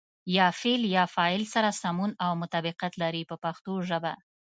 یا 0.37 0.47
فعل 0.59 0.81
له 0.95 1.03
فاعل 1.15 1.43
سره 1.53 1.69
سمون 1.81 2.11
او 2.25 2.31
مطابقت 2.41 2.93
لري 3.01 3.21
په 3.29 3.35
پښتو 3.43 3.73
ژبه. 3.89 4.13